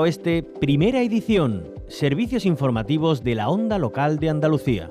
Oeste, 0.00 0.42
primera 0.42 1.02
edición, 1.02 1.74
servicios 1.88 2.46
informativos 2.46 3.22
de 3.22 3.34
la 3.34 3.50
onda 3.50 3.78
local 3.78 4.18
de 4.18 4.30
Andalucía. 4.30 4.88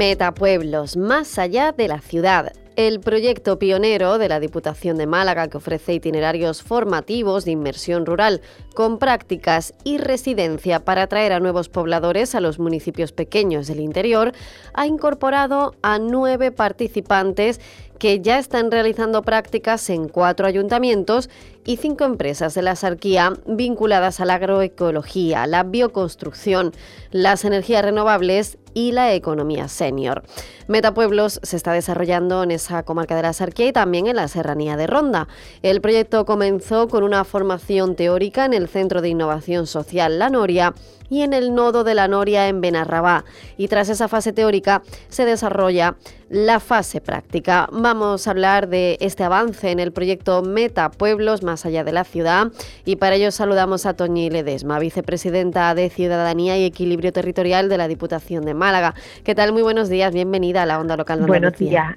Metapueblos, 0.00 0.96
más 0.96 1.38
allá 1.38 1.72
de 1.72 1.86
la 1.86 2.00
ciudad. 2.00 2.54
El 2.76 3.00
proyecto 3.00 3.58
pionero 3.58 4.16
de 4.18 4.28
la 4.28 4.40
Diputación 4.40 4.96
de 4.96 5.06
Málaga 5.06 5.48
que 5.48 5.56
ofrece 5.56 5.92
itinerarios 5.92 6.62
formativos 6.62 7.44
de 7.44 7.50
inmersión 7.50 8.06
rural 8.06 8.40
con 8.74 8.98
prácticas 8.98 9.74
y 9.84 9.98
residencia 9.98 10.84
para 10.84 11.02
atraer 11.02 11.32
a 11.32 11.40
nuevos 11.40 11.68
pobladores 11.68 12.34
a 12.34 12.40
los 12.40 12.58
municipios 12.58 13.12
pequeños 13.12 13.66
del 13.66 13.80
interior 13.80 14.32
ha 14.72 14.86
incorporado 14.86 15.74
a 15.82 15.98
nueve 15.98 16.52
participantes 16.52 17.60
que 18.00 18.20
ya 18.20 18.38
están 18.38 18.70
realizando 18.70 19.22
prácticas 19.22 19.90
en 19.90 20.08
cuatro 20.08 20.46
ayuntamientos 20.46 21.28
y 21.66 21.76
cinco 21.76 22.04
empresas 22.04 22.54
de 22.54 22.62
la 22.62 22.74
sarquía 22.74 23.34
vinculadas 23.46 24.20
a 24.20 24.24
la 24.24 24.34
agroecología, 24.34 25.46
la 25.46 25.64
bioconstrucción, 25.64 26.72
las 27.10 27.44
energías 27.44 27.84
renovables 27.84 28.56
y 28.72 28.92
la 28.92 29.12
economía 29.12 29.68
senior. 29.68 30.22
Metapueblos 30.66 31.40
se 31.42 31.56
está 31.56 31.72
desarrollando 31.72 32.42
en 32.42 32.52
esa 32.60 32.82
comarca 32.82 33.16
de 33.16 33.22
la 33.22 33.32
Sarquía 33.32 33.66
y 33.66 33.72
también 33.72 34.06
en 34.06 34.16
la 34.16 34.28
serranía 34.28 34.76
de 34.76 34.86
Ronda. 34.86 35.28
El 35.62 35.80
proyecto 35.80 36.24
comenzó 36.24 36.88
con 36.88 37.02
una 37.02 37.24
formación 37.24 37.96
teórica 37.96 38.44
en 38.44 38.54
el 38.54 38.68
Centro 38.68 39.02
de 39.02 39.08
Innovación 39.08 39.66
Social 39.66 40.18
La 40.18 40.30
Noria 40.30 40.74
y 41.10 41.22
en 41.22 41.34
el 41.34 41.54
nodo 41.54 41.84
de 41.84 41.94
la 41.94 42.08
Noria 42.08 42.48
en 42.48 42.62
Benarrabá. 42.62 43.24
Y 43.58 43.68
tras 43.68 43.90
esa 43.90 44.08
fase 44.08 44.32
teórica 44.32 44.82
se 45.08 45.26
desarrolla 45.26 45.96
la 46.30 46.60
fase 46.60 47.00
práctica. 47.00 47.68
Vamos 47.72 48.26
a 48.26 48.30
hablar 48.30 48.68
de 48.68 48.96
este 49.00 49.24
avance 49.24 49.72
en 49.72 49.80
el 49.80 49.92
proyecto 49.92 50.42
Meta 50.42 50.90
Pueblos 50.90 51.42
más 51.42 51.66
allá 51.66 51.82
de 51.82 51.92
la 51.92 52.04
ciudad 52.04 52.52
y 52.84 52.96
para 52.96 53.16
ello 53.16 53.32
saludamos 53.32 53.84
a 53.84 53.94
Toñi 53.94 54.30
Ledesma, 54.30 54.78
vicepresidenta 54.78 55.74
de 55.74 55.90
Ciudadanía 55.90 56.56
y 56.56 56.64
Equilibrio 56.64 57.12
Territorial 57.12 57.68
de 57.68 57.76
la 57.76 57.88
Diputación 57.88 58.44
de 58.44 58.54
Málaga. 58.54 58.94
¿Qué 59.24 59.34
tal? 59.34 59.52
Muy 59.52 59.62
buenos 59.62 59.88
días, 59.88 60.14
bienvenida 60.14 60.62
a 60.62 60.66
la 60.66 60.78
Onda 60.78 60.96
Local 60.96 61.20
de 61.20 61.26
Buenos 61.26 61.58
días, 61.58 61.96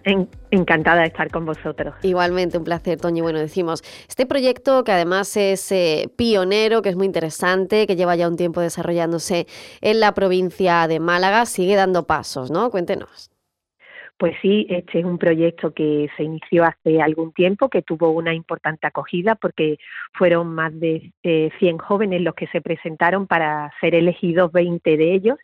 encantada 0.50 1.02
de 1.02 1.08
estar 1.08 1.30
con 1.30 1.46
vosotros. 1.46 1.94
Igualmente, 2.02 2.58
un 2.58 2.64
placer, 2.64 3.00
Toñi. 3.00 3.22
Bueno, 3.22 3.40
decimos, 3.40 3.84
este 4.10 4.26
proyecto 4.26 4.84
que 4.84 4.92
además 4.92 5.38
es 5.38 5.72
eh, 5.72 6.10
pionero, 6.16 6.82
que 6.82 6.90
es 6.90 6.96
muy 6.96 7.06
interesante, 7.06 7.86
que 7.86 7.96
lleva 7.96 8.16
ya 8.16 8.28
un 8.28 8.36
tiempo 8.36 8.62
en 9.82 10.00
la 10.00 10.14
provincia 10.14 10.88
de 10.88 11.00
Málaga, 11.00 11.46
sigue 11.46 11.76
dando 11.76 12.06
pasos, 12.06 12.52
¿no? 12.52 12.70
Cuéntenos. 12.70 13.30
Pues 14.18 14.36
sí, 14.42 14.68
este 14.70 15.00
es 15.00 15.06
un 15.06 15.18
proyecto 15.18 15.74
que 15.74 16.10
se 16.16 16.24
inició 16.24 16.64
hace 16.64 17.02
algún 17.02 17.34
tiempo, 17.34 17.70
que 17.70 17.82
tuvo 17.82 18.12
una 18.12 18.34
importante 18.34 18.88
acogida 18.88 19.36
porque 19.36 19.80
fueron 20.14 20.54
más 20.54 20.78
de 20.80 21.12
100 21.24 21.52
eh, 21.60 21.78
jóvenes 21.80 22.22
los 22.22 22.36
que 22.36 22.48
se 22.48 22.62
presentaron 22.62 23.28
para 23.28 23.72
ser 23.82 23.96
elegidos 23.96 24.52
20 24.52 24.98
de 24.98 25.14
ellos, 25.14 25.38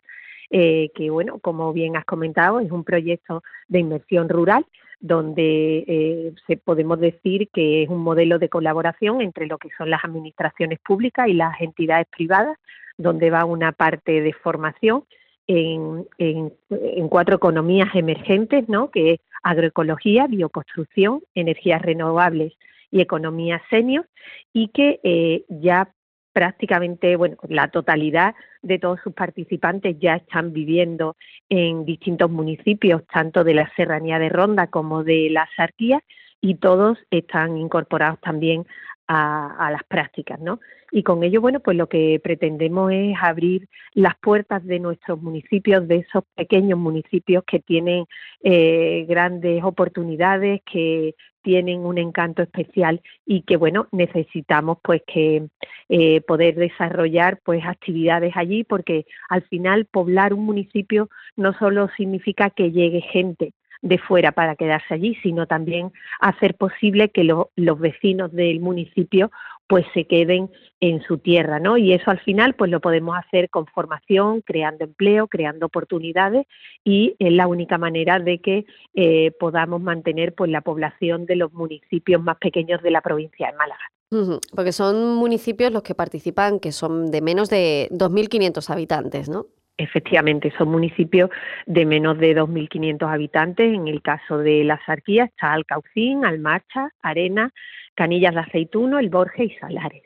eh, 0.50 0.90
que 0.94 1.10
bueno, 1.10 1.40
como 1.40 1.72
bien 1.72 1.96
has 1.96 2.04
comentado, 2.04 2.60
es 2.60 2.70
un 2.70 2.84
proyecto 2.84 3.42
de 3.68 3.80
inversión 3.80 4.28
rural 4.28 4.64
donde 5.00 5.84
eh, 5.86 6.32
se 6.46 6.56
podemos 6.58 7.00
decir 7.00 7.48
que 7.52 7.82
es 7.82 7.88
un 7.88 8.02
modelo 8.02 8.38
de 8.38 8.50
colaboración 8.50 9.22
entre 9.22 9.46
lo 9.46 9.58
que 9.58 9.70
son 9.76 9.90
las 9.90 10.04
administraciones 10.04 10.78
públicas 10.78 11.26
y 11.26 11.32
las 11.32 11.60
entidades 11.60 12.06
privadas, 12.14 12.58
donde 12.98 13.30
va 13.30 13.46
una 13.46 13.72
parte 13.72 14.20
de 14.20 14.32
formación 14.34 15.04
en, 15.46 17.08
cuatro 17.08 17.36
economías 17.36 17.88
emergentes, 17.94 18.68
¿no? 18.68 18.90
que 18.90 19.12
es 19.14 19.20
agroecología, 19.42 20.26
bioconstrucción, 20.28 21.22
energías 21.34 21.82
renovables 21.82 22.52
y 22.92 23.00
economía 23.00 23.60
senior, 23.70 24.06
y 24.52 24.68
que 24.68 25.00
eh, 25.02 25.44
ya 25.48 25.92
prácticamente, 26.32 27.16
bueno, 27.16 27.36
la 27.48 27.68
totalidad 27.68 28.34
de 28.62 28.78
todos 28.78 29.00
sus 29.02 29.12
participantes 29.12 29.96
ya 29.98 30.16
están 30.16 30.52
viviendo 30.52 31.16
en 31.48 31.84
distintos 31.84 32.30
municipios, 32.30 33.02
tanto 33.12 33.44
de 33.44 33.54
la 33.54 33.70
Serranía 33.76 34.18
de 34.18 34.28
Ronda 34.28 34.68
como 34.68 35.04
de 35.04 35.28
la 35.30 35.48
Sarquía, 35.56 36.00
y 36.40 36.54
todos 36.56 36.98
están 37.10 37.58
incorporados 37.58 38.18
también 38.20 38.66
a, 39.12 39.70
las 39.72 39.82
prácticas, 39.84 40.38
¿no? 40.38 40.60
Y 40.92 41.02
con 41.02 41.24
ello, 41.24 41.40
bueno, 41.40 41.58
pues 41.58 41.76
lo 41.76 41.88
que 41.88 42.20
pretendemos 42.22 42.92
es 42.92 43.16
abrir 43.20 43.68
las 43.92 44.16
puertas 44.18 44.64
de 44.64 44.78
nuestros 44.78 45.20
municipios, 45.20 45.88
de 45.88 45.96
esos 45.96 46.22
pequeños 46.36 46.78
municipios 46.78 47.42
que 47.44 47.58
tienen 47.58 48.06
eh, 48.42 49.04
grandes 49.08 49.64
oportunidades, 49.64 50.60
que 50.64 51.16
tienen 51.42 51.80
un 51.80 51.98
encanto 51.98 52.42
especial 52.42 53.00
y 53.26 53.42
que 53.42 53.56
bueno 53.56 53.88
necesitamos 53.92 54.78
pues 54.82 55.02
que 55.06 55.48
eh, 55.88 56.20
poder 56.22 56.54
desarrollar 56.54 57.40
pues 57.44 57.64
actividades 57.64 58.32
allí 58.36 58.64
porque 58.64 59.06
al 59.28 59.42
final 59.42 59.86
poblar 59.86 60.34
un 60.34 60.44
municipio 60.44 61.08
no 61.36 61.52
solo 61.58 61.88
significa 61.96 62.50
que 62.50 62.70
llegue 62.72 63.00
gente 63.00 63.52
de 63.82 63.98
fuera 63.98 64.32
para 64.32 64.56
quedarse 64.56 64.92
allí, 64.92 65.16
sino 65.22 65.46
también 65.46 65.90
hacer 66.20 66.54
posible 66.54 67.08
que 67.08 67.24
los 67.24 67.78
vecinos 67.78 68.32
del 68.32 68.60
municipio 68.60 69.30
pues 69.70 69.86
se 69.94 70.04
queden 70.04 70.50
en 70.80 71.00
su 71.04 71.18
tierra, 71.18 71.60
¿no? 71.60 71.76
Y 71.76 71.92
eso 71.92 72.10
al 72.10 72.18
final 72.18 72.54
pues 72.54 72.72
lo 72.72 72.80
podemos 72.80 73.16
hacer 73.16 73.48
con 73.50 73.66
formación, 73.68 74.40
creando 74.40 74.82
empleo, 74.82 75.28
creando 75.28 75.66
oportunidades 75.66 76.48
y 76.84 77.14
es 77.20 77.32
la 77.32 77.46
única 77.46 77.78
manera 77.78 78.18
de 78.18 78.40
que 78.40 78.66
eh, 78.94 79.30
podamos 79.38 79.80
mantener 79.80 80.34
pues 80.34 80.50
la 80.50 80.62
población 80.62 81.24
de 81.24 81.36
los 81.36 81.52
municipios 81.52 82.20
más 82.20 82.36
pequeños 82.38 82.82
de 82.82 82.90
la 82.90 83.00
provincia 83.00 83.46
de 83.46 83.56
Málaga. 83.56 84.40
Porque 84.56 84.72
son 84.72 85.14
municipios 85.14 85.70
los 85.70 85.84
que 85.84 85.94
participan 85.94 86.58
que 86.58 86.72
son 86.72 87.12
de 87.12 87.22
menos 87.22 87.48
de 87.48 87.86
2.500 87.92 88.70
habitantes, 88.70 89.28
¿no? 89.28 89.46
Efectivamente, 89.80 90.52
son 90.58 90.70
municipios 90.70 91.30
de 91.64 91.86
menos 91.86 92.18
de 92.18 92.36
2.500 92.36 93.10
habitantes. 93.10 93.72
En 93.72 93.88
el 93.88 94.02
caso 94.02 94.36
de 94.36 94.62
la 94.62 94.78
Sarquía 94.84 95.24
está 95.24 95.54
Alcaucín, 95.54 96.26
Almarcha, 96.26 96.90
Arena, 97.00 97.50
Canillas 97.94 98.34
de 98.34 98.40
Aceituno, 98.40 98.98
El 98.98 99.08
Borges 99.08 99.50
y 99.50 99.54
Salares. 99.56 100.02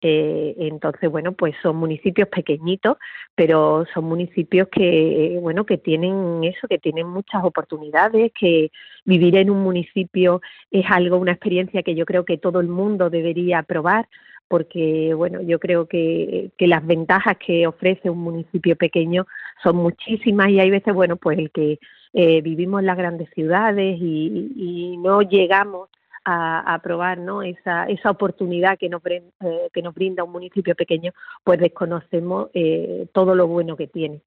Eh, 0.00 0.54
entonces, 0.58 1.10
bueno, 1.10 1.32
pues 1.32 1.56
son 1.60 1.74
municipios 1.78 2.28
pequeñitos, 2.28 2.96
pero 3.34 3.84
son 3.92 4.04
municipios 4.04 4.68
que, 4.68 5.36
bueno, 5.40 5.66
que 5.66 5.78
tienen 5.78 6.44
eso, 6.44 6.68
que 6.68 6.78
tienen 6.78 7.08
muchas 7.08 7.42
oportunidades, 7.42 8.30
que 8.38 8.70
vivir 9.04 9.34
en 9.36 9.50
un 9.50 9.64
municipio 9.64 10.40
es 10.70 10.86
algo, 10.88 11.16
una 11.16 11.32
experiencia 11.32 11.82
que 11.82 11.96
yo 11.96 12.06
creo 12.06 12.24
que 12.24 12.38
todo 12.38 12.60
el 12.60 12.68
mundo 12.68 13.10
debería 13.10 13.64
probar, 13.64 14.08
porque 14.48 15.12
bueno, 15.14 15.42
yo 15.42 15.58
creo 15.58 15.86
que, 15.86 16.50
las 16.58 16.86
ventajas 16.86 17.36
que 17.38 17.66
ofrece 17.66 18.10
un 18.10 18.18
municipio 18.18 18.76
pequeño 18.76 19.26
son 19.62 19.76
muchísimas 19.76 20.48
y 20.48 20.60
hay 20.60 20.70
veces, 20.70 20.94
bueno, 20.94 21.16
pues 21.16 21.38
el 21.38 21.50
que 21.50 21.78
eh, 22.14 22.40
vivimos 22.40 22.80
en 22.80 22.86
las 22.86 22.96
grandes 22.96 23.28
ciudades 23.34 23.98
y, 24.00 24.96
no 24.98 25.22
llegamos 25.22 25.88
a, 26.24 26.78
probar 26.82 27.18
¿no? 27.18 27.42
esa, 27.42 27.84
esa 27.84 28.10
oportunidad 28.10 28.78
que 28.78 28.88
nos, 28.88 29.02
eh, 29.06 29.22
que 29.72 29.82
nos 29.82 29.94
brinda 29.94 30.24
un 30.24 30.32
municipio 30.32 30.74
pequeño, 30.74 31.12
pues 31.44 31.58
desconocemos 31.58 32.50
eh, 32.52 33.06
todo 33.12 33.34
lo 33.34 33.46
bueno 33.46 33.76
que 33.76 33.86
tiene. 33.86 34.20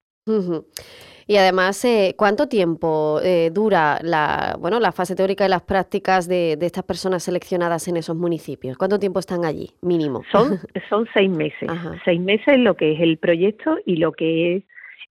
Y 1.28 1.38
además, 1.38 1.84
eh, 1.86 2.14
¿cuánto 2.18 2.48
tiempo 2.48 3.19
eh, 3.24 3.51
dura 3.54 4.00
la, 4.01 4.57
bueno, 4.60 4.80
la 4.80 4.92
fase 4.92 5.16
teórica 5.16 5.45
y 5.45 5.50
las 5.50 5.62
prácticas 5.62 6.28
de, 6.28 6.57
estas 6.62 6.84
personas 6.84 7.24
seleccionadas 7.24 7.88
en 7.88 7.98
esos 7.98 8.16
municipios? 8.16 8.78
¿Cuánto 8.78 9.00
tiempo 9.00 9.19
están 9.19 9.45
allí, 9.45 9.72
mínimo? 9.81 10.24
Son, 10.31 10.60
son 10.90 11.07
seis 11.13 11.30
meses. 11.30 11.69
Seis 12.04 12.19
meses 12.19 12.60
lo 12.60 12.75
que 12.75 12.94
es 12.94 13.00
el 13.00 13.18
proyecto 13.18 13.78
y 13.86 13.98
lo 13.98 14.12
que 14.12 14.57
es 14.57 14.63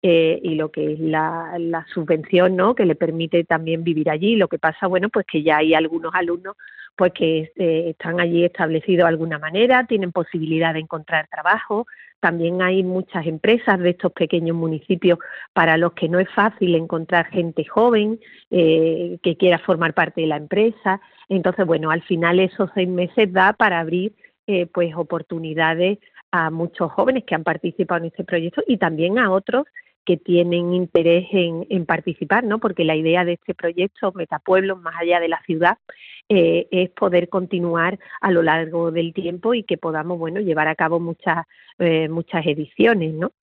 eh, 0.01 0.39
y 0.43 0.55
lo 0.55 0.71
que 0.71 0.93
es 0.93 0.99
la, 0.99 1.55
la, 1.57 1.85
subvención, 1.93 2.55
¿no? 2.55 2.73
Que 2.73 2.85
le 2.85 2.95
permite 2.95 3.43
también 3.43 3.83
vivir 3.83 4.09
allí. 4.09 4.35
Lo 4.35 4.47
que 4.47 4.57
pasa, 4.57 4.87
bueno, 4.87 5.09
pues 5.09 5.25
que 5.25 5.43
ya 5.43 5.57
hay 5.57 5.73
algunos 5.73 6.13
alumnos 6.15 6.55
pues 6.95 7.13
que 7.13 7.51
están 7.55 8.19
allí 8.19 8.43
establecidos 8.43 9.05
de 9.05 9.09
alguna 9.09 9.39
manera, 9.39 9.85
tienen 9.85 10.11
posibilidad 10.11 10.73
de 10.73 10.81
encontrar 10.81 11.29
trabajo, 11.29 11.87
también 12.19 12.61
hay 12.61 12.83
muchas 12.83 13.25
empresas 13.25 13.79
de 13.79 13.91
estos 13.91 14.11
pequeños 14.11 14.55
municipios 14.55 15.19
para 15.53 15.77
los 15.77 15.93
que 15.93 16.09
no 16.09 16.19
es 16.19 16.29
fácil 16.33 16.75
encontrar 16.75 17.27
gente 17.27 17.65
joven 17.65 18.19
eh, 18.51 19.19
que 19.23 19.37
quiera 19.37 19.59
formar 19.59 19.93
parte 19.93 20.21
de 20.21 20.27
la 20.27 20.37
empresa. 20.37 21.01
Entonces, 21.29 21.65
bueno, 21.65 21.91
al 21.91 22.01
final 22.03 22.39
esos 22.39 22.69
seis 22.73 22.89
meses 22.89 23.31
da 23.31 23.53
para 23.53 23.79
abrir 23.79 24.13
eh, 24.47 24.65
pues 24.65 24.93
oportunidades 24.95 25.99
a 26.31 26.49
muchos 26.49 26.91
jóvenes 26.91 27.23
que 27.23 27.35
han 27.35 27.43
participado 27.43 27.99
en 27.99 28.07
este 28.07 28.23
proyecto 28.23 28.63
y 28.67 28.77
también 28.77 29.17
a 29.17 29.31
otros 29.31 29.65
que 30.09 30.17
tienen 30.17 30.73
interés 30.73 31.27
en, 31.31 31.85
participar, 31.85 32.43
¿no? 32.43 32.57
Porque 32.57 32.83
la 32.83 32.95
idea 32.95 33.23
de 33.25 33.33
este 33.33 33.53
proyecto 33.53 34.11
Metapueblos 34.11 34.81
más 34.81 34.95
allá 34.99 35.19
de 35.19 35.27
la 35.27 35.39
ciudad 35.43 35.77
eh, 36.29 36.67
es 36.71 36.89
poder 36.89 37.29
continuar 37.29 37.99
a 38.19 38.31
lo 38.31 38.41
largo 38.41 38.89
del 38.89 39.13
tiempo 39.13 39.53
y 39.53 39.61
que 39.61 39.77
podamos, 39.77 40.17
bueno, 40.17 40.39
llevar 40.39 40.67
a 40.67 40.73
cabo 40.73 40.99
muchas 40.99 41.45
eh, 41.77 42.09
muchas 42.09 42.43
ediciones, 42.47 43.13
¿no? 43.13 43.33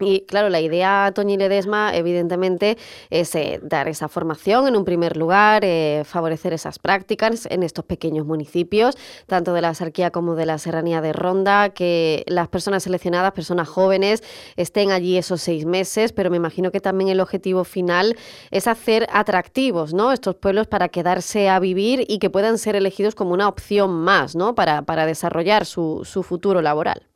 Y 0.00 0.22
claro, 0.22 0.48
la 0.48 0.60
idea, 0.60 1.12
Toñi 1.14 1.36
Ledesma, 1.36 1.94
evidentemente, 1.94 2.76
es 3.10 3.32
eh, 3.36 3.60
dar 3.62 3.86
esa 3.86 4.08
formación 4.08 4.66
en 4.66 4.76
un 4.76 4.84
primer 4.84 5.16
lugar, 5.16 5.64
eh, 5.64 6.02
favorecer 6.04 6.52
esas 6.52 6.80
prácticas 6.80 7.46
en 7.48 7.62
estos 7.62 7.84
pequeños 7.84 8.26
municipios, 8.26 8.96
tanto 9.26 9.54
de 9.54 9.60
la 9.60 9.72
Sarquía 9.72 10.10
como 10.10 10.34
de 10.34 10.46
la 10.46 10.58
Serranía 10.58 11.00
de 11.00 11.12
Ronda, 11.12 11.70
que 11.70 12.24
las 12.26 12.48
personas 12.48 12.82
seleccionadas, 12.82 13.32
personas 13.32 13.68
jóvenes, 13.68 14.24
estén 14.56 14.90
allí 14.90 15.16
esos 15.16 15.40
seis 15.40 15.64
meses, 15.64 16.12
pero 16.12 16.28
me 16.28 16.38
imagino 16.38 16.72
que 16.72 16.80
también 16.80 17.10
el 17.10 17.20
objetivo 17.20 17.62
final 17.62 18.16
es 18.50 18.66
hacer 18.66 19.06
atractivos 19.12 19.94
¿no? 19.94 20.10
estos 20.12 20.34
pueblos 20.34 20.66
para 20.66 20.88
quedarse 20.88 21.48
a 21.48 21.60
vivir 21.60 22.04
y 22.08 22.18
que 22.18 22.30
puedan 22.30 22.58
ser 22.58 22.74
elegidos 22.74 23.14
como 23.14 23.32
una 23.32 23.46
opción 23.48 23.92
más 23.92 24.34
¿no? 24.34 24.56
para, 24.56 24.82
para 24.82 25.06
desarrollar 25.06 25.66
su, 25.66 26.02
su 26.04 26.24
futuro 26.24 26.62
laboral. 26.62 27.13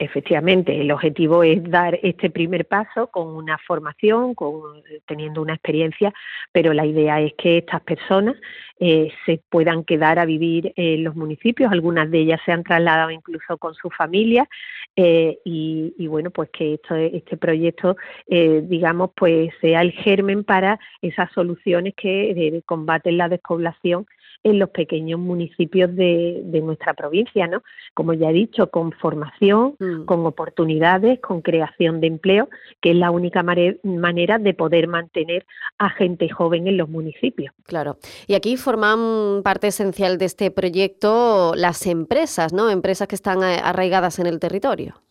Efectivamente, 0.00 0.80
el 0.80 0.92
objetivo 0.92 1.42
es 1.42 1.60
dar 1.64 1.98
este 2.04 2.30
primer 2.30 2.66
paso 2.66 3.08
con 3.08 3.34
una 3.34 3.58
formación, 3.58 4.32
con, 4.34 4.80
teniendo 5.06 5.42
una 5.42 5.54
experiencia, 5.54 6.14
pero 6.52 6.72
la 6.72 6.86
idea 6.86 7.20
es 7.20 7.34
que 7.34 7.58
estas 7.58 7.80
personas 7.80 8.36
eh, 8.78 9.10
se 9.26 9.40
puedan 9.50 9.82
quedar 9.82 10.20
a 10.20 10.24
vivir 10.24 10.72
en 10.76 11.02
los 11.02 11.16
municipios. 11.16 11.72
Algunas 11.72 12.08
de 12.12 12.20
ellas 12.20 12.40
se 12.46 12.52
han 12.52 12.62
trasladado 12.62 13.10
incluso 13.10 13.58
con 13.58 13.74
su 13.74 13.90
familia 13.90 14.48
eh, 14.94 15.40
y, 15.44 16.06
bueno, 16.06 16.30
pues 16.30 16.50
que 16.50 16.74
esto, 16.74 16.94
este 16.94 17.36
proyecto, 17.36 17.96
eh, 18.28 18.62
digamos, 18.64 19.10
pues 19.16 19.50
sea 19.60 19.82
el 19.82 19.90
germen 19.90 20.44
para 20.44 20.78
esas 21.02 21.32
soluciones 21.32 21.94
que 21.96 22.62
combaten 22.66 23.18
la 23.18 23.28
despoblación 23.28 24.06
en 24.42 24.58
los 24.58 24.70
pequeños 24.70 25.18
municipios 25.18 25.94
de, 25.94 26.42
nuestra 26.62 26.94
provincia, 26.94 27.46
¿no? 27.46 27.62
Como 27.94 28.12
ya 28.14 28.30
he 28.30 28.32
dicho, 28.32 28.70
con 28.70 28.92
formación, 28.92 29.76
mm. 29.78 30.04
con 30.04 30.26
oportunidades, 30.26 31.20
con 31.20 31.40
creación 31.40 32.00
de 32.00 32.08
empleo, 32.08 32.48
que 32.80 32.90
es 32.90 32.96
la 32.96 33.10
única 33.10 33.42
manera 33.42 34.38
de 34.38 34.54
poder 34.54 34.88
mantener 34.88 35.46
a 35.78 35.90
gente 35.90 36.28
joven 36.28 36.66
en 36.66 36.76
los 36.76 36.88
municipios. 36.88 37.54
Claro. 37.64 37.98
Y 38.26 38.34
aquí 38.34 38.56
forman 38.56 39.42
parte 39.42 39.68
esencial 39.68 40.18
de 40.18 40.24
este 40.24 40.50
proyecto 40.50 41.52
las 41.54 41.86
empresas, 41.86 42.52
¿no? 42.52 42.70
Empresas 42.70 43.08
que 43.08 43.14
están 43.14 43.42
arraigadas 43.42 44.18
en 44.18 44.26
el 44.26 44.40
territorio. 44.40 45.02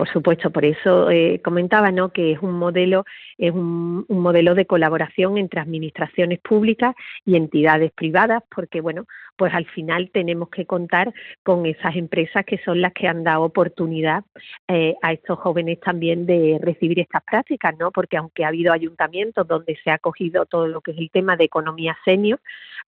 Por 0.00 0.08
supuesto, 0.08 0.50
por 0.50 0.64
eso 0.64 1.10
eh, 1.10 1.42
comentaba 1.44 1.92
¿no? 1.92 2.08
que 2.08 2.32
es 2.32 2.38
un 2.40 2.52
modelo, 2.52 3.04
es 3.36 3.52
un, 3.52 4.06
modelo 4.08 4.54
de 4.54 4.64
colaboración 4.64 5.36
entre 5.36 5.60
administraciones 5.60 6.38
públicas 6.38 6.94
y 7.26 7.36
entidades 7.36 7.92
privadas, 7.92 8.42
porque 8.56 8.80
bueno, 8.80 9.04
pues 9.40 9.54
al 9.54 9.64
final 9.64 10.10
tenemos 10.12 10.50
que 10.50 10.66
contar 10.66 11.14
con 11.42 11.64
esas 11.64 11.96
empresas 11.96 12.44
que 12.44 12.58
son 12.58 12.82
las 12.82 12.92
que 12.92 13.08
han 13.08 13.24
dado 13.24 13.44
oportunidad 13.44 14.22
eh, 14.68 14.96
a 15.00 15.14
estos 15.14 15.38
jóvenes 15.38 15.80
también 15.80 16.26
de 16.26 16.58
recibir 16.60 17.00
estas 17.00 17.22
prácticas, 17.24 17.74
¿no? 17.78 17.90
Porque 17.90 18.18
aunque 18.18 18.44
ha 18.44 18.48
habido 18.48 18.70
ayuntamientos 18.70 19.48
donde 19.48 19.78
se 19.82 19.90
ha 19.90 19.96
cogido 19.96 20.44
todo 20.44 20.68
lo 20.68 20.82
que 20.82 20.90
es 20.90 20.98
el 20.98 21.10
tema 21.10 21.38
de 21.38 21.44
economía 21.44 21.96
senior, 22.04 22.38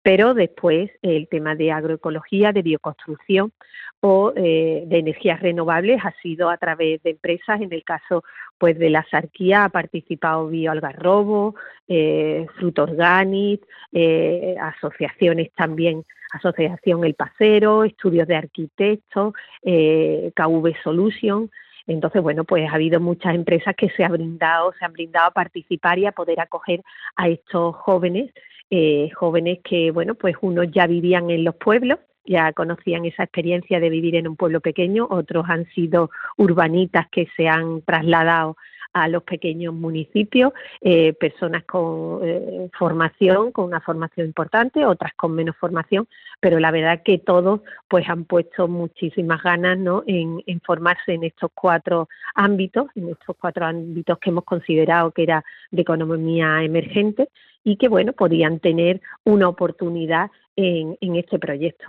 pero 0.04 0.34
después 0.34 0.92
el 1.02 1.30
tema 1.30 1.56
de 1.56 1.72
agroecología, 1.72 2.52
de 2.52 2.64
bioconstrucción 2.64 3.54
o 4.02 4.34
eh, 4.36 4.84
de 4.88 4.98
energías 4.98 5.40
renovables 5.40 6.02
ha 6.04 6.14
sido 6.22 6.50
a 6.50 6.58
través 6.58 7.02
de 7.04 7.12
empresas. 7.12 7.62
En 7.62 7.72
el 7.72 7.86
caso 7.86 8.26
pues 8.62 8.78
de 8.78 8.92
la 8.92 9.04
Sarquía 9.10 9.64
ha 9.64 9.70
participado 9.70 10.48
Bioalgarrobo, 10.48 11.56
eh, 11.88 12.46
Fruit 12.60 12.78
Organic, 12.78 13.66
eh, 13.92 14.56
asociaciones 14.62 15.52
también, 15.54 16.06
Asociación 16.32 17.04
El 17.04 17.16
Pasero, 17.16 17.84
Estudios 17.84 18.28
de 18.28 18.36
Arquitectos, 18.36 19.34
eh, 19.64 20.32
KV 20.36 20.76
Solution. 20.84 21.50
Entonces, 21.88 22.22
bueno, 22.22 22.44
pues 22.44 22.70
ha 22.70 22.76
habido 22.76 23.00
muchas 23.00 23.34
empresas 23.34 23.74
que 23.76 23.90
se 23.90 24.04
han 24.04 24.12
brindado, 24.12 24.76
se 24.78 24.86
han 24.86 24.94
brindado 24.94 25.30
a 25.30 25.34
participar 25.34 25.98
y 25.98 26.06
a 26.06 26.12
poder 26.12 26.40
acoger 26.40 26.84
a 27.16 27.30
estos 27.30 27.76
jóvenes, 27.78 28.32
eh, 28.70 29.10
jóvenes 29.16 29.58
que, 29.64 29.90
bueno, 29.90 30.14
pues 30.14 30.36
unos 30.42 30.68
ya 30.70 30.86
vivían 30.86 31.32
en 31.32 31.46
los 31.46 31.56
pueblos 31.56 31.98
ya 32.26 32.54
conocían 32.54 33.06
esa 33.06 33.24
experiencia 33.24 33.80
de 33.80 33.90
vivir 33.90 34.16
en 34.16 34.28
un 34.28 34.36
pueblo 34.36 34.62
pequeño, 34.62 35.08
otros 35.10 35.46
han 35.48 35.66
sido 35.72 36.12
urbanitas 36.38 37.08
que 37.12 37.28
se 37.36 37.48
han 37.48 37.82
trasladado 37.82 38.58
a 38.94 39.08
los 39.08 39.24
pequeños 39.24 39.74
municipios, 39.74 40.54
eh, 40.82 41.14
personas 41.14 41.64
con 41.64 42.20
eh, 42.24 42.70
formación, 42.78 43.52
con 43.52 43.66
una 43.66 43.82
formación 43.82 44.28
importante, 44.28 44.86
otras 44.86 45.14
con 45.16 45.34
menos 45.34 45.56
formación, 45.58 46.08
pero 46.40 46.60
la 46.60 46.72
verdad 46.72 47.02
que 47.04 47.20
todos 47.20 47.62
pues 47.88 48.08
han 48.10 48.26
puesto 48.26 48.68
muchísimas 48.68 49.42
ganas 49.44 49.78
¿no? 49.78 50.04
en, 50.08 50.42
formarse 50.66 51.14
en 51.14 51.24
estos 51.24 51.52
cuatro 51.54 52.10
ámbitos, 52.36 52.88
en 52.96 53.10
estos 53.10 53.36
cuatro 53.40 53.66
ámbitos 53.66 54.18
que 54.20 54.30
hemos 54.30 54.44
considerado 54.44 55.12
que 55.12 55.24
era 55.24 55.44
de 55.72 55.82
economía 55.82 56.64
emergente 56.64 57.30
y 57.64 57.78
que 57.78 57.88
bueno 57.88 58.14
podían 58.14 58.60
tener 58.60 59.02
una 59.24 59.48
oportunidad 59.48 60.32
en 60.56 61.16
este 61.16 61.40
proyecto. 61.40 61.86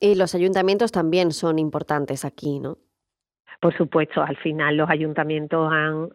Y 0.00 0.14
los 0.14 0.34
ayuntamientos 0.34 0.92
también 0.92 1.32
son 1.32 1.58
importantes 1.58 2.24
aquí, 2.24 2.60
¿no? 2.60 2.78
Por 3.58 3.76
supuesto, 3.76 4.22
al 4.22 4.36
final 4.36 4.76
los 4.76 4.88
ayuntamientos 4.88 5.72
han, 5.72 6.10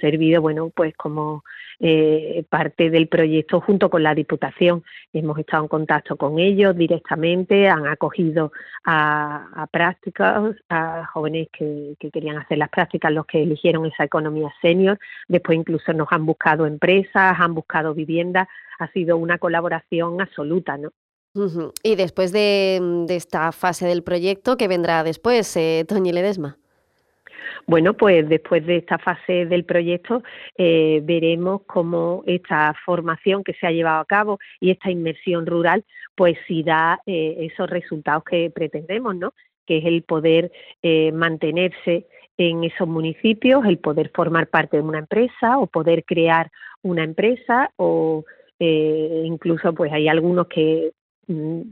servido, 0.00 0.42
bueno, 0.42 0.70
pues 0.70 0.94
como 0.96 1.42
eh, 1.80 2.44
parte 2.48 2.90
del 2.90 3.08
proyecto 3.08 3.60
junto 3.60 3.90
con 3.90 4.02
la 4.02 4.14
Diputación. 4.14 4.84
Hemos 5.12 5.38
estado 5.38 5.64
en 5.64 5.68
contacto 5.68 6.16
con 6.16 6.38
ellos 6.38 6.76
directamente, 6.76 7.68
han 7.68 7.86
acogido 7.86 8.52
a, 8.84 9.66
prácticas, 9.72 10.54
a 10.68 11.06
jóvenes 11.06 11.48
que, 11.52 11.96
que, 11.98 12.10
querían 12.10 12.38
hacer 12.38 12.58
las 12.58 12.68
prácticas, 12.68 13.12
los 13.12 13.26
que 13.26 13.42
eligieron 13.42 13.86
esa 13.86 14.04
economía 14.04 14.52
senior. 14.60 14.98
Después 15.28 15.58
incluso 15.58 15.92
nos 15.92 16.08
han 16.10 16.26
buscado 16.26 16.66
empresas, 16.66 17.36
han 17.38 17.54
buscado 17.54 17.94
viviendas. 17.94 18.46
Ha 18.78 18.88
sido 18.92 19.16
una 19.16 19.38
colaboración 19.38 20.20
absoluta, 20.20 20.76
¿no? 20.76 20.92
Y 21.82 21.94
después 21.96 22.32
de, 22.32 23.06
esta 23.08 23.52
fase 23.52 23.86
del 23.86 24.02
proyecto, 24.02 24.56
¿qué 24.56 24.66
vendrá 24.68 25.04
después, 25.04 25.56
eh, 25.56 25.84
Toñi 25.86 26.12
Ledesma? 26.12 26.58
Bueno, 27.66 27.94
pues 27.94 28.28
después 28.28 28.66
de 28.66 28.78
esta 28.78 28.98
fase 28.98 29.46
del 29.46 29.64
proyecto 29.64 30.22
eh, 30.56 31.00
veremos 31.04 31.62
cómo 31.66 32.24
esta 32.26 32.74
formación 32.84 33.44
que 33.44 33.54
se 33.54 33.66
ha 33.66 33.70
llevado 33.70 34.00
a 34.00 34.06
cabo 34.06 34.38
y 34.60 34.70
esta 34.70 34.90
inmersión 34.90 35.46
rural, 35.46 35.84
pues 36.16 36.36
si 36.46 36.62
da 36.62 37.00
eh, 37.06 37.36
esos 37.52 37.70
resultados 37.70 38.24
que 38.24 38.50
pretendemos, 38.50 39.14
¿no? 39.14 39.34
Que 39.66 39.78
es 39.78 39.84
el 39.84 40.02
poder 40.02 40.50
eh, 40.82 41.12
mantenerse 41.12 42.06
en 42.36 42.64
esos 42.64 42.88
municipios, 42.88 43.64
el 43.66 43.78
poder 43.78 44.10
formar 44.14 44.48
parte 44.48 44.78
de 44.78 44.82
una 44.82 44.98
empresa 44.98 45.58
o 45.58 45.66
poder 45.66 46.04
crear 46.04 46.50
una 46.82 47.04
empresa 47.04 47.70
o 47.76 48.24
incluso 48.58 49.72
pues 49.72 49.90
hay 49.90 50.06
algunos 50.06 50.46
que 50.48 50.92
Mm, 50.92 50.99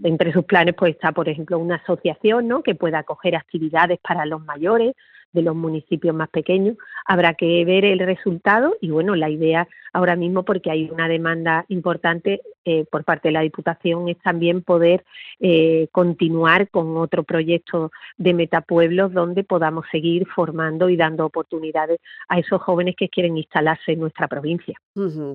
entre 0.04 0.32
sus 0.32 0.44
planes 0.44 0.74
pues 0.76 0.94
está, 0.94 1.12
por 1.12 1.28
ejemplo, 1.28 1.58
una 1.58 1.76
asociación 1.76 2.48
¿no? 2.48 2.62
que 2.62 2.74
pueda 2.74 3.00
acoger 3.00 3.36
actividades 3.36 3.98
para 3.98 4.24
los 4.24 4.44
mayores 4.44 4.94
de 5.32 5.42
los 5.42 5.54
municipios 5.54 6.14
más 6.14 6.28
pequeños. 6.28 6.76
Habrá 7.04 7.34
que 7.34 7.64
ver 7.64 7.84
el 7.84 7.98
resultado 7.98 8.76
y 8.80 8.90
bueno, 8.90 9.14
la 9.14 9.28
idea 9.28 9.68
ahora 9.92 10.16
mismo, 10.16 10.44
porque 10.44 10.70
hay 10.70 10.90
una 10.90 11.08
demanda 11.08 11.64
importante 11.68 12.40
eh, 12.64 12.84
por 12.90 13.04
parte 13.04 13.28
de 13.28 13.32
la 13.32 13.40
Diputación, 13.40 14.08
es 14.08 14.18
también 14.18 14.62
poder 14.62 15.04
eh, 15.40 15.88
continuar 15.90 16.68
con 16.68 16.98
otro 16.98 17.22
proyecto 17.22 17.90
de 18.18 18.34
Metapueblos 18.34 19.12
donde 19.12 19.42
podamos 19.42 19.86
seguir 19.90 20.26
formando 20.26 20.90
y 20.90 20.96
dando 20.96 21.24
oportunidades 21.24 22.00
a 22.28 22.38
esos 22.38 22.60
jóvenes 22.60 22.94
que 22.96 23.08
quieren 23.08 23.38
instalarse 23.38 23.92
en 23.92 24.00
nuestra 24.00 24.28
provincia. 24.28 24.78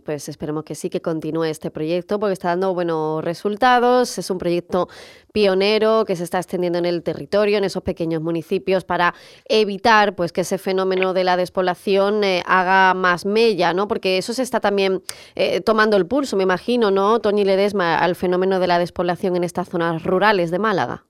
Pues 0.06 0.30
esperemos 0.30 0.64
que 0.64 0.76
sí, 0.76 0.90
que 0.90 1.02
continúe 1.02 1.46
este 1.46 1.72
proyecto 1.72 2.20
porque 2.20 2.34
está 2.34 2.50
dando 2.50 2.74
buenos 2.74 3.24
resultados. 3.24 4.18
Es 4.18 4.30
un 4.30 4.38
proyecto 4.38 4.88
pionero 5.32 6.06
que 6.06 6.16
se 6.16 6.26
está 6.26 6.38
extendiendo 6.38 6.78
en 6.78 6.86
el 6.86 7.02
territorio, 7.02 7.58
en 7.58 7.64
esos 7.64 7.82
pequeños 7.82 8.22
municipios, 8.22 8.84
para 8.84 9.16
evitar 9.46 10.16
pues 10.16 10.32
que 10.32 10.42
ese 10.42 10.58
fenómeno 10.58 11.14
de 11.14 11.24
la 11.24 11.38
despoblación 11.38 12.24
eh, 12.24 12.44
haga 12.46 12.94
más 12.94 13.26
mella, 13.26 13.74
¿no? 13.74 13.88
Porque 13.88 14.18
eso 14.18 14.34
se 14.34 14.43
está 14.44 14.60
también 14.60 15.02
eh, 15.36 15.62
tomando 15.62 15.98
el 15.98 16.06
pulso, 16.06 16.38
me 16.38 16.44
imagino, 16.44 16.92
¿no, 16.92 17.20
Tony 17.20 17.44
Ledesma, 17.44 17.98
al 17.98 18.16
fenómeno 18.16 18.60
de 18.60 18.68
la 18.68 18.80
despoblación 18.80 19.36
en 19.36 19.44
estas 19.44 19.70
zonas 19.70 20.04
rurales 20.04 20.52
de 20.52 20.60
Málaga? 20.60 21.06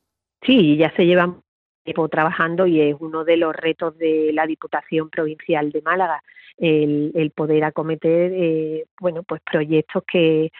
Sí, 0.45 0.77
ya 0.77 0.93
se 0.95 1.05
llevan 1.05 1.41
tiempo 1.83 2.07
trabajando 2.07 2.65
y 2.65 2.81
es 2.81 2.95
uno 2.99 3.23
de 3.25 3.37
los 3.37 3.53
retos 3.55 3.97
de 3.97 4.31
la 4.33 4.45
Diputación 4.47 5.09
Provincial 5.09 5.71
de 5.71 5.81
Málaga 5.81 6.23
el, 6.57 7.31
poder 7.35 7.63
acometer 7.63 8.31
eh, 8.33 8.85
bueno 8.99 9.23
pues 9.23 9.41
proyectos 9.41 10.03
que 10.09 10.51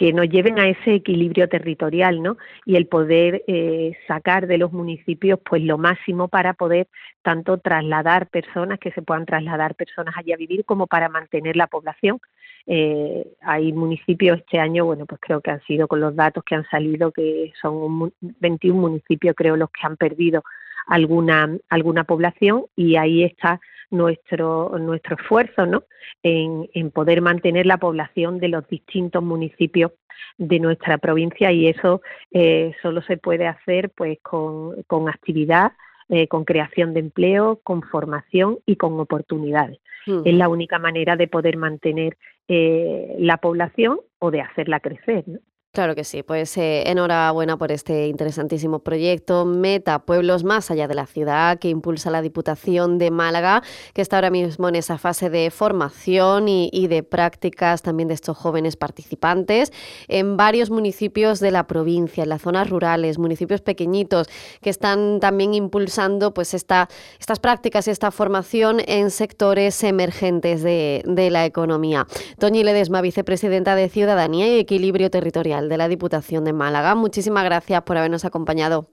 que 0.00 0.14
nos 0.14 0.30
lleven 0.30 0.58
a 0.58 0.66
ese 0.66 0.94
equilibrio 0.94 1.46
territorial, 1.46 2.22
¿no? 2.22 2.38
Y 2.64 2.76
el 2.76 2.86
poder 2.86 3.44
eh, 3.46 3.92
sacar 4.08 4.46
de 4.46 4.56
los 4.56 4.72
municipios, 4.72 5.38
pues 5.44 5.62
lo 5.62 5.76
máximo 5.76 6.28
para 6.28 6.54
poder 6.54 6.88
tanto 7.20 7.58
trasladar 7.58 8.26
personas, 8.28 8.78
que 8.78 8.92
se 8.92 9.02
puedan 9.02 9.26
trasladar 9.26 9.74
personas 9.74 10.14
allí 10.16 10.32
a 10.32 10.38
vivir, 10.38 10.64
como 10.64 10.86
para 10.86 11.10
mantener 11.10 11.54
la 11.54 11.66
población. 11.66 12.18
Eh, 12.66 13.26
hay 13.42 13.74
municipios 13.74 14.38
este 14.38 14.58
año, 14.58 14.86
bueno, 14.86 15.04
pues 15.04 15.20
creo 15.20 15.42
que 15.42 15.50
han 15.50 15.60
sido 15.64 15.86
con 15.86 16.00
los 16.00 16.16
datos 16.16 16.44
que 16.44 16.54
han 16.54 16.64
salido, 16.70 17.12
que 17.12 17.52
son 17.60 18.10
21 18.22 18.80
municipios, 18.80 19.34
creo, 19.36 19.54
los 19.56 19.68
que 19.68 19.86
han 19.86 19.98
perdido 19.98 20.42
alguna, 20.86 21.56
alguna 21.68 22.04
población 22.04 22.64
y 22.76 22.96
ahí 22.96 23.24
está 23.24 23.60
nuestro, 23.90 24.78
nuestro 24.78 25.16
esfuerzo 25.16 25.66
¿no? 25.66 25.84
en, 26.22 26.68
en 26.74 26.90
poder 26.90 27.20
mantener 27.22 27.66
la 27.66 27.78
población 27.78 28.38
de 28.38 28.48
los 28.48 28.66
distintos 28.68 29.22
municipios 29.22 29.92
de 30.38 30.58
nuestra 30.58 30.98
provincia 30.98 31.52
y 31.52 31.68
eso 31.68 32.02
eh, 32.30 32.72
solo 32.82 33.02
se 33.02 33.16
puede 33.16 33.46
hacer 33.46 33.90
pues 33.90 34.18
con, 34.22 34.82
con 34.84 35.08
actividad, 35.08 35.72
eh, 36.08 36.28
con 36.28 36.44
creación 36.44 36.94
de 36.94 37.00
empleo, 37.00 37.60
con 37.62 37.82
formación 37.82 38.58
y 38.66 38.76
con 38.76 38.98
oportunidades. 38.98 39.78
Es 40.24 40.34
la 40.34 40.48
única 40.48 40.78
manera 40.78 41.14
de 41.14 41.28
poder 41.28 41.56
mantener 41.56 42.16
eh, 42.48 43.14
la 43.18 43.36
población 43.36 44.00
o 44.18 44.30
de 44.30 44.40
hacerla 44.40 44.80
crecer. 44.80 45.24
¿no? 45.28 45.38
Claro 45.72 45.94
que 45.94 46.02
sí, 46.02 46.24
pues 46.24 46.56
eh, 46.58 46.82
enhorabuena 46.90 47.56
por 47.56 47.70
este 47.70 48.08
interesantísimo 48.08 48.80
proyecto 48.80 49.44
Meta 49.44 50.00
Pueblos 50.00 50.42
más 50.42 50.68
allá 50.72 50.88
de 50.88 50.96
la 50.96 51.06
ciudad 51.06 51.60
que 51.60 51.68
impulsa 51.68 52.10
la 52.10 52.22
Diputación 52.22 52.98
de 52.98 53.12
Málaga, 53.12 53.62
que 53.94 54.02
está 54.02 54.16
ahora 54.16 54.30
mismo 54.30 54.68
en 54.68 54.74
esa 54.74 54.98
fase 54.98 55.30
de 55.30 55.48
formación 55.52 56.48
y, 56.48 56.88
de 56.88 57.04
prácticas 57.04 57.82
también 57.82 58.08
de 58.08 58.14
estos 58.14 58.36
jóvenes 58.36 58.74
participantes 58.74 59.72
en 60.08 60.36
varios 60.36 60.70
municipios 60.70 61.38
de 61.38 61.52
la 61.52 61.68
provincia, 61.68 62.24
en 62.24 62.30
las 62.30 62.42
zonas 62.42 62.68
rurales, 62.68 63.20
municipios 63.20 63.60
pequeñitos 63.60 64.28
que 64.60 64.70
están 64.70 65.20
también 65.20 65.54
impulsando 65.54 66.34
pues 66.34 66.52
esta, 66.52 66.88
estas 67.20 67.38
prácticas 67.38 67.86
y 67.86 67.92
esta 67.92 68.10
formación 68.10 68.82
en 68.88 69.12
sectores 69.12 69.84
emergentes 69.84 70.64
de, 70.64 71.04
de 71.06 71.30
la 71.30 71.46
economía. 71.46 72.08
Toñi 72.40 72.64
Ledesma, 72.64 73.02
vicepresidenta 73.02 73.76
de 73.76 73.88
Ciudadanía 73.88 74.48
y 74.48 74.58
Equilibrio 74.58 75.12
Territorial 75.12 75.59
de 75.68 75.76
la 75.76 75.88
Diputación 75.88 76.44
de 76.44 76.52
Málaga. 76.52 76.94
Muchísimas 76.94 77.44
gracias 77.44 77.82
por 77.82 77.96
habernos 77.96 78.24
acompañado. 78.24 78.88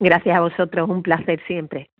Gracias 0.00 0.36
a 0.36 0.40
vosotros, 0.40 0.88
un 0.88 1.02
placer 1.02 1.40
siempre. 1.46 1.90